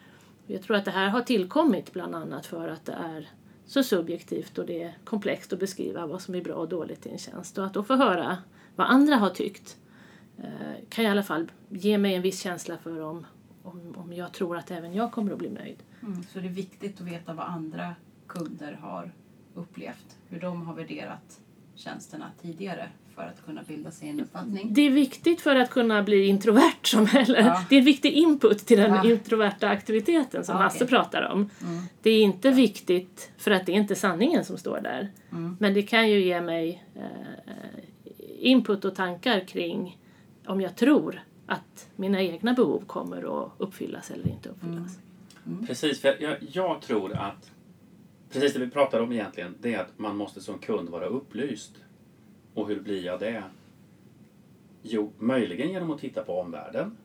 Jag 0.47 0.61
tror 0.61 0.77
att 0.77 0.85
det 0.85 0.91
här 0.91 1.09
har 1.09 1.21
tillkommit 1.21 1.93
bland 1.93 2.15
annat 2.15 2.45
för 2.45 2.67
att 2.67 2.85
det 2.85 2.93
är 2.93 3.29
så 3.65 3.83
subjektivt 3.83 4.57
och 4.57 4.65
det 4.65 4.83
är 4.83 4.97
komplext 5.03 5.53
att 5.53 5.59
beskriva 5.59 6.07
vad 6.07 6.21
som 6.21 6.35
är 6.35 6.41
bra 6.41 6.55
och 6.55 6.69
dåligt 6.69 7.05
i 7.05 7.09
en 7.09 7.17
tjänst. 7.17 7.57
Och 7.57 7.65
att 7.65 7.73
då 7.73 7.83
få 7.83 7.95
höra 7.95 8.37
vad 8.75 8.87
andra 8.87 9.15
har 9.15 9.29
tyckt 9.29 9.77
kan 10.89 11.05
i 11.05 11.07
alla 11.07 11.23
fall 11.23 11.51
ge 11.69 11.97
mig 11.97 12.15
en 12.15 12.21
viss 12.21 12.41
känsla 12.41 12.77
för 12.77 13.01
om, 13.01 13.25
om, 13.63 13.93
om 13.97 14.13
jag 14.13 14.33
tror 14.33 14.57
att 14.57 14.71
även 14.71 14.93
jag 14.93 15.11
kommer 15.11 15.31
att 15.31 15.37
bli 15.39 15.49
nöjd. 15.49 15.77
Mm. 16.01 16.23
Så 16.23 16.39
det 16.39 16.45
är 16.45 16.49
viktigt 16.49 17.01
att 17.01 17.07
veta 17.07 17.33
vad 17.33 17.45
andra 17.45 17.95
kunder 18.27 18.73
har 18.81 19.11
upplevt, 19.53 20.17
hur 20.29 20.39
de 20.39 20.61
har 20.67 20.73
värderat 20.73 21.39
tjänsterna 21.75 22.31
tidigare 22.41 22.89
för 23.15 23.21
att 23.21 23.45
kunna 23.45 23.63
bilda 23.63 23.91
sig 23.91 24.09
en 24.09 24.19
uppfattning. 24.21 24.73
Det 24.73 24.81
är 24.81 24.89
viktigt 24.89 25.41
för 25.41 25.55
att 25.55 25.69
kunna 25.69 26.03
bli 26.03 26.27
introvert. 26.27 26.83
Som, 26.83 27.07
eller, 27.13 27.39
Ja. 27.41 27.65
Det 27.69 27.75
är 27.75 27.79
en 27.79 27.85
viktig 27.85 28.11
input 28.13 28.57
till 28.59 28.77
den 28.77 28.93
Ja. 28.95 29.11
introverta 29.11 29.69
aktiviteten 29.69 30.43
som 30.45 30.55
Ja, 30.55 30.61
Hasse 30.61 30.77
okej. 30.77 30.87
pratar 30.87 31.29
om. 31.31 31.49
Mm. 31.63 31.83
Det 32.01 32.09
är 32.09 32.21
inte 32.21 32.51
viktigt 32.51 33.31
för 33.37 33.51
att 33.51 33.65
det 33.65 33.71
är 33.71 33.75
inte 33.75 33.95
sanningen 33.95 34.45
som 34.45 34.57
står 34.57 34.81
där. 34.81 35.11
Mm. 35.31 35.57
Men 35.59 35.73
det 35.73 35.81
kan 35.83 36.09
ju 36.09 36.19
ge 36.25 36.41
mig 36.41 36.83
eh, 36.95 37.03
input 38.39 38.85
och 38.85 38.95
tankar 38.95 39.39
kring 39.47 39.97
om 40.47 40.61
jag 40.61 40.75
tror 40.75 41.21
att 41.45 41.89
mina 41.95 42.21
egna 42.21 42.53
behov 42.53 42.83
kommer 42.87 43.43
att 43.43 43.51
uppfyllas 43.57 44.11
eller 44.11 44.27
inte 44.27 44.49
uppfyllas. 44.49 44.99
Precis, 45.67 46.01
för 46.01 46.17
jag, 46.21 46.37
jag 46.51 46.81
tror 46.81 47.13
att 47.13 47.51
precis 48.31 48.53
det 48.53 48.59
vi 48.59 48.69
pratar 48.69 48.99
om 48.99 49.11
egentligen, 49.11 49.55
det 49.61 49.73
är 49.73 49.79
att 49.79 49.99
man 49.99 50.17
måste 50.17 50.41
som 50.41 50.59
kund 50.59 50.89
vara 50.89 51.05
upplyst. 51.05 51.71
Och 52.53 52.67
hur 52.67 52.79
blir 52.79 53.05
jag 53.05 53.19
det? 53.19 53.43
Jo, 54.81 55.11
möjligen 55.17 55.69
genom 55.69 55.91
att 55.91 55.99
titta 55.99 56.23
på 56.23 56.39
omvärlden. 56.39 56.97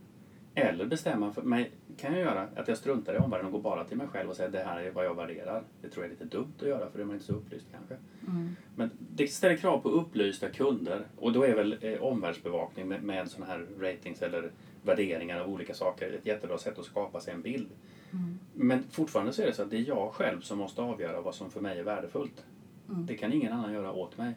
Eller 0.54 0.86
bestämma 0.86 1.32
för 1.32 1.42
mig, 1.42 1.70
kan 1.96 2.12
jag 2.12 2.20
göra 2.20 2.48
att 2.56 2.68
jag 2.68 2.78
struntar 2.78 3.14
i 3.14 3.18
omvärlden 3.18 3.46
och 3.46 3.52
går 3.52 3.60
bara 3.60 3.84
till 3.84 3.96
mig 3.96 4.06
själv 4.06 4.30
och 4.30 4.36
säger 4.36 4.50
det 4.50 4.64
här 4.64 4.80
är 4.80 4.90
vad 4.90 5.04
jag 5.04 5.14
värderar. 5.14 5.62
Det 5.82 5.88
tror 5.88 6.04
jag 6.04 6.12
är 6.12 6.18
lite 6.18 6.36
dumt 6.36 6.52
att 6.60 6.68
göra 6.68 6.90
för 6.90 6.98
då 6.98 7.04
är 7.04 7.06
man 7.06 7.14
inte 7.14 7.26
så 7.26 7.32
upplyst 7.32 7.66
kanske. 7.70 7.96
Mm. 8.26 8.56
Men 8.76 8.90
det 8.98 9.28
ställer 9.28 9.56
krav 9.56 9.78
på 9.78 9.88
upplysta 9.88 10.48
kunder 10.48 11.06
och 11.16 11.32
då 11.32 11.42
är 11.42 11.54
väl 11.54 11.76
eh, 11.80 12.02
omvärldsbevakning 12.02 12.88
med, 12.88 13.02
med 13.02 13.30
sådana 13.30 13.52
här 13.52 13.66
ratings 13.80 14.22
eller 14.22 14.50
värderingar 14.82 15.40
av 15.40 15.50
olika 15.50 15.74
saker 15.74 16.12
ett 16.12 16.26
jättebra 16.26 16.58
sätt 16.58 16.78
att 16.78 16.84
skapa 16.84 17.20
sig 17.20 17.34
en 17.34 17.42
bild. 17.42 17.68
Mm. 18.10 18.38
Men 18.54 18.82
fortfarande 18.90 19.32
så 19.32 19.42
är 19.42 19.46
det 19.46 19.52
så 19.52 19.62
att 19.62 19.70
det 19.70 19.76
är 19.76 19.88
jag 19.88 20.12
själv 20.12 20.40
som 20.40 20.58
måste 20.58 20.82
avgöra 20.82 21.20
vad 21.20 21.34
som 21.34 21.50
för 21.50 21.60
mig 21.60 21.78
är 21.78 21.84
värdefullt. 21.84 22.44
Mm. 22.88 23.06
Det 23.06 23.14
kan 23.14 23.32
ingen 23.32 23.52
annan 23.52 23.72
göra 23.72 23.92
åt 23.92 24.18
mig. 24.18 24.34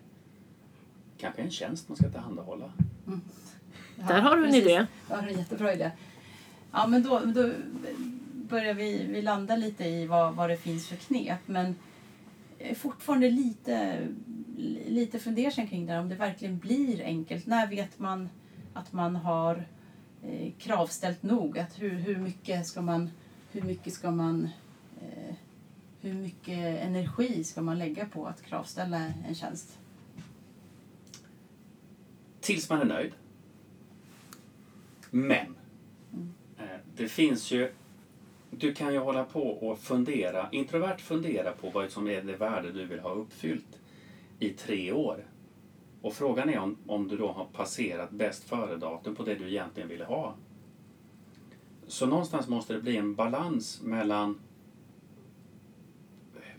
Kanske 1.17 1.41
en 1.41 1.51
tjänst 1.51 1.89
man 1.89 1.98
ska 1.98 2.10
tillhandahålla. 2.10 2.72
Där 3.95 4.21
har 4.21 4.35
du 4.35 4.45
en 4.45 4.51
precis. 4.51 4.65
idé. 4.65 4.85
Ja, 5.09 5.15
det 5.21 5.27
är 5.27 5.31
en 5.31 5.38
jättebra 5.38 5.74
idé. 5.74 5.91
Ja, 6.71 6.88
men 6.88 7.03
då, 7.03 7.19
då 7.19 7.51
börjar 8.33 8.74
vi, 8.74 9.05
vi 9.09 9.21
landa 9.21 9.55
lite 9.55 9.83
i 9.83 10.07
vad, 10.07 10.35
vad 10.35 10.50
det 10.50 10.57
finns 10.57 10.88
för 10.88 10.95
knep. 10.95 11.39
Men 11.45 11.75
jag 12.59 12.69
är 12.69 12.75
fortfarande 12.75 13.29
lite, 13.29 14.07
lite 14.88 15.19
fundersam 15.19 15.67
kring 15.67 15.85
det 15.85 15.93
här, 15.93 16.00
om 16.00 16.09
det 16.09 16.15
verkligen 16.15 16.59
blir 16.59 17.03
enkelt. 17.03 17.45
När 17.45 17.67
vet 17.67 18.00
man 18.00 18.29
att 18.74 18.93
man 18.93 19.15
har 19.15 19.67
eh, 20.24 20.51
kravställt 20.59 21.24
nog? 21.24 21.59
Att 21.59 21.81
hur, 21.81 21.89
hur 21.89 22.17
mycket 22.17 22.67
ska 22.67 22.81
man, 22.81 23.09
hur 23.51 23.62
mycket 23.62 23.93
ska 23.93 24.12
man 24.12 24.50
eh, 25.01 25.35
hur 26.05 26.13
mycket 26.13 26.83
energi 26.83 27.43
ska 27.43 27.62
man 27.62 27.79
lägga 27.79 28.05
på 28.05 28.25
att 28.27 28.41
kravställa 28.41 29.12
en 29.27 29.35
tjänst? 29.35 29.77
Tills 32.46 32.70
man 32.70 32.82
är 32.82 32.86
nöjd. 32.86 33.12
Men 35.12 35.56
eh, 36.58 36.80
det 36.96 37.08
finns 37.08 37.52
ju 37.52 37.72
du 38.50 38.74
kan 38.74 38.94
ju 38.94 39.00
hålla 39.00 39.24
på 39.24 39.48
och 39.50 39.80
fundera, 39.80 40.50
introvert 40.52 40.98
fundera 40.98 41.52
på 41.52 41.70
vad 41.70 41.92
som 41.92 42.08
är 42.08 42.22
det 42.22 42.36
värde 42.36 42.72
du 42.72 42.86
vill 42.86 43.00
ha 43.00 43.10
uppfyllt 43.10 43.80
i 44.40 44.50
tre 44.50 44.92
år. 44.92 45.25
Och 46.02 46.14
frågan 46.14 46.50
är 46.50 46.60
om, 46.60 46.78
om 46.88 47.08
du 47.08 47.18
då 47.18 47.32
har 47.32 47.46
passerat 47.46 48.12
bäst 48.12 48.44
före-datum 48.44 49.16
på 49.16 49.24
det 49.24 49.36
du 49.36 49.50
egentligen 49.50 49.90
ville 49.90 50.06
ha. 50.06 50.36
Så 51.88 52.06
någonstans 52.06 52.48
måste 52.48 52.74
det 52.74 52.82
bli 52.82 52.98
en 52.98 53.16
balans 53.16 53.82
mellan 53.84 54.40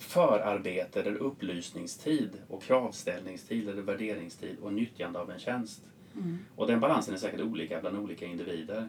förarbete 0.02 1.00
eller 1.00 1.14
upplysningstid 1.14 2.30
och 2.48 2.62
kravställningstid 2.62 3.68
eller 3.68 3.82
värderingstid 3.82 4.56
och 4.62 4.72
nyttjande 4.72 5.18
av 5.18 5.30
en 5.30 5.38
tjänst. 5.38 5.82
Mm. 6.14 6.38
Och 6.56 6.66
den 6.66 6.80
balansen 6.80 7.14
är 7.14 7.18
säkert 7.18 7.40
olika 7.40 7.80
bland 7.80 7.98
olika 7.98 8.26
individer. 8.26 8.88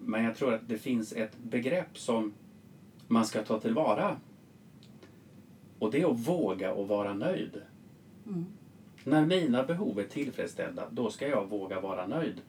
Men 0.00 0.24
jag 0.24 0.36
tror 0.36 0.54
att 0.54 0.68
det 0.68 0.78
finns 0.78 1.12
ett 1.12 1.38
begrepp 1.38 1.98
som 1.98 2.32
man 3.08 3.26
ska 3.26 3.42
ta 3.42 3.60
tillvara. 3.60 4.16
Och 5.78 5.90
det 5.90 6.00
är 6.00 6.10
att 6.10 6.28
våga 6.28 6.72
och 6.72 6.88
vara 6.88 7.14
nöjd. 7.14 7.62
Mm. 8.26 8.46
När 9.04 9.26
mina 9.26 9.62
behov 9.62 9.98
är 9.98 10.04
tillfredsställda, 10.04 10.88
då 10.90 11.10
ska 11.10 11.28
jag 11.28 11.46
våga 11.50 11.80
vara 11.80 12.06
nöjd. 12.06 12.40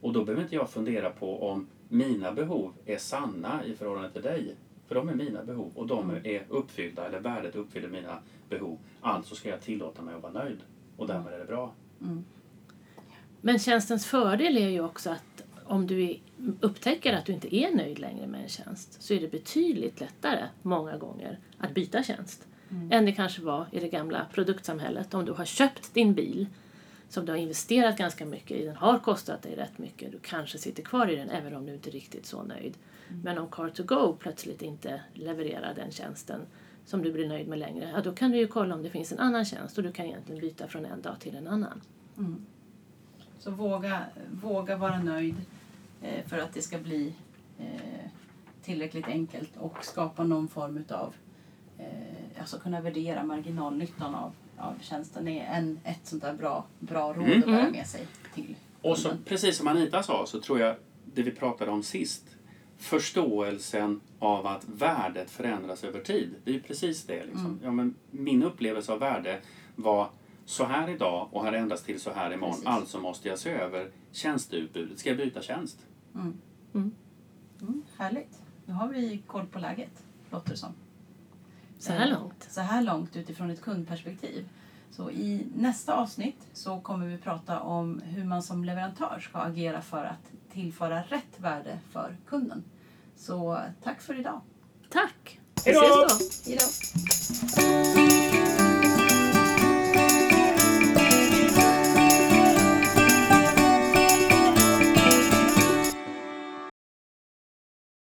Och 0.00 0.12
då 0.12 0.24
behöver 0.24 0.42
inte 0.42 0.54
jag 0.54 0.70
fundera 0.70 1.10
på 1.10 1.48
om 1.50 1.66
mina 1.88 2.32
behov 2.32 2.72
är 2.84 2.98
sanna 2.98 3.64
i 3.64 3.74
förhållande 3.74 4.10
till 4.10 4.22
dig. 4.22 4.54
För 4.88 4.94
de 4.94 5.08
är 5.08 5.14
mina 5.14 5.44
behov 5.44 5.72
och 5.74 5.86
de 5.86 6.10
är 6.10 6.44
uppfyllda, 6.48 7.06
eller 7.06 7.20
värdet 7.20 7.56
uppfyller 7.56 7.88
mina 7.88 8.18
behov. 8.48 8.78
Alltså 9.00 9.34
ska 9.34 9.48
jag 9.48 9.60
tillåta 9.60 10.02
mig 10.02 10.14
att 10.14 10.22
vara 10.22 10.32
nöjd. 10.32 10.58
Och 10.96 11.06
därmed 11.06 11.34
är 11.34 11.38
det 11.38 11.44
bra. 11.44 11.72
Men 13.40 13.58
tjänstens 13.58 14.06
fördel 14.06 14.56
är 14.56 14.68
ju 14.68 14.80
också 14.80 15.10
att 15.10 15.44
om 15.64 15.86
du 15.86 16.18
upptäcker 16.60 17.12
att 17.12 17.26
du 17.26 17.32
inte 17.32 17.56
är 17.56 17.76
nöjd 17.76 17.98
längre 17.98 18.26
med 18.26 18.42
en 18.42 18.48
tjänst 18.48 19.02
så 19.02 19.14
är 19.14 19.20
det 19.20 19.28
betydligt 19.28 20.00
lättare, 20.00 20.44
många 20.62 20.96
gånger, 20.96 21.38
att 21.58 21.74
byta 21.74 22.02
tjänst. 22.02 22.48
Än 22.90 23.04
det 23.04 23.12
kanske 23.12 23.42
var 23.42 23.66
i 23.72 23.80
det 23.80 23.88
gamla 23.88 24.26
produktsamhället. 24.32 25.14
Om 25.14 25.24
du 25.24 25.32
har 25.32 25.44
köpt 25.44 25.94
din 25.94 26.14
bil 26.14 26.46
som 27.08 27.24
du 27.24 27.32
har 27.32 27.38
investerat 27.38 27.98
ganska 27.98 28.26
mycket 28.26 28.56
i, 28.56 28.64
den 28.64 28.76
har 28.76 28.98
kostat 28.98 29.42
dig 29.42 29.56
rätt 29.56 29.78
mycket, 29.78 30.12
du 30.12 30.18
kanske 30.18 30.58
sitter 30.58 30.82
kvar 30.82 31.08
i 31.08 31.16
den 31.16 31.30
även 31.30 31.56
om 31.56 31.66
du 31.66 31.74
inte 31.74 31.90
är 31.90 31.92
riktigt 31.92 32.26
så 32.26 32.42
nöjd. 32.42 32.78
Men 33.22 33.38
om 33.38 33.48
Car2Go 33.48 34.16
plötsligt 34.16 34.62
inte 34.62 35.00
levererar 35.14 35.74
den 35.74 35.90
tjänsten 35.90 36.40
som 36.84 37.02
du 37.02 37.12
blir 37.12 37.28
nöjd 37.28 37.48
med 37.48 37.58
längre, 37.58 37.92
ja, 37.94 38.02
då 38.02 38.12
kan 38.12 38.30
du 38.30 38.38
ju 38.38 38.46
kolla 38.46 38.74
om 38.74 38.82
det 38.82 38.90
finns 38.90 39.12
en 39.12 39.18
annan 39.18 39.44
tjänst 39.44 39.78
och 39.78 39.84
du 39.84 39.92
kan 39.92 40.06
egentligen 40.06 40.40
byta 40.40 40.68
från 40.68 40.84
en 40.84 41.02
dag 41.02 41.20
till 41.20 41.36
en 41.36 41.46
annan. 41.48 41.80
Så 43.38 43.50
våga, 43.50 44.04
våga 44.42 44.76
vara 44.76 44.98
nöjd 44.98 45.36
eh, 46.02 46.26
för 46.26 46.38
att 46.38 46.54
det 46.54 46.62
ska 46.62 46.78
bli 46.78 47.14
eh, 47.58 48.10
tillräckligt 48.62 49.06
enkelt 49.06 49.56
och 49.56 49.84
skapa 49.84 50.24
någon 50.24 50.48
form 50.48 50.76
utav 50.76 51.14
eh, 51.78 52.40
alltså 52.40 52.58
kunna 52.58 52.80
värdera 52.80 53.24
marginalnyttan 53.24 54.14
av, 54.14 54.32
av 54.58 54.74
tjänsten 54.80 55.28
är 55.28 55.44
en, 55.44 55.80
ett 55.84 56.00
sånt 56.06 56.22
där 56.22 56.34
bra, 56.34 56.64
bra 56.78 57.12
råd 57.12 57.26
Mm. 57.26 57.38
att 57.38 57.46
bära 57.46 57.70
med 57.70 57.86
sig 57.86 58.06
till 58.34 58.56
Och 58.82 58.98
så, 58.98 59.10
precis 59.24 59.56
som 59.56 59.68
Anita 59.68 60.02
sa, 60.02 60.26
så 60.26 60.40
tror 60.40 60.60
jag 60.60 60.76
det 61.14 61.22
vi 61.22 61.30
pratade 61.30 61.70
om 61.70 61.82
sist, 61.82 62.24
förståelsen 62.78 64.00
av 64.18 64.46
att 64.46 64.64
värdet 64.68 65.30
förändras 65.30 65.84
över 65.84 66.00
tid. 66.00 66.34
Det 66.44 66.50
är 66.50 66.54
ju 66.54 66.60
precis 66.60 67.02
det. 67.04 67.24
Liksom. 67.24 67.60
Ja, 67.62 67.70
men 67.70 67.94
min 68.10 68.42
upplevelse 68.42 68.92
av 68.92 68.98
värde 68.98 69.40
var 69.76 70.10
så 70.44 70.64
här 70.64 70.88
idag 70.90 71.28
och 71.32 71.42
har 71.44 71.52
ändrats 71.52 71.82
till 71.82 72.00
så 72.00 72.12
här 72.12 72.32
imorgon. 72.32 72.54
Precis. 72.54 72.66
Alltså 72.66 73.00
måste 73.00 73.28
jag 73.28 73.38
se 73.38 73.50
över 73.50 73.90
tjänsteutbudet. 74.12 74.98
Ska 74.98 75.08
jag 75.08 75.18
byta 75.18 75.42
tjänst? 75.42 75.86
Mm, 76.74 76.92
härligt. 77.98 78.42
Nu 78.66 78.72
har 78.72 78.88
vi 78.88 79.22
koll 79.26 79.46
på 79.46 79.58
läget, 79.58 80.04
låter 80.30 80.50
det 80.50 80.56
som. 80.56 80.72
Så 81.78 81.92
här 81.92 82.06
Eh, 82.06 82.12
långt. 82.12 82.46
Så 82.50 82.60
här 82.60 82.82
långt 82.82 83.16
utifrån 83.16 83.50
ett 83.50 83.60
kundperspektiv. 83.60 84.48
Så 84.90 85.10
i 85.10 85.46
nästa 85.56 85.94
avsnitt 85.94 86.46
så 86.52 86.80
kommer 86.80 87.06
vi 87.06 87.18
prata 87.18 87.60
om 87.60 88.02
hur 88.04 88.24
man 88.24 88.42
som 88.42 88.64
leverantör 88.64 89.20
ska 89.20 89.38
agera 89.38 89.82
för 89.82 90.04
att 90.04 90.52
tillföra 90.52 91.02
rätt 91.02 91.40
värde 91.40 91.78
för 91.92 92.16
kunden. 92.28 92.64
Så 93.16 93.58
tack 93.82 94.00
för 94.00 94.20
idag. 94.20 94.40
Tack! 94.90 95.40
Vi 95.64 95.70
ses 95.70 95.88
då! 95.88 96.50
Hej 96.50 96.58
då! 97.96 98.05